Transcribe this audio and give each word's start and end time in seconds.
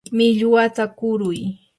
millwata 0.15 0.83
kuruy. 0.97 1.39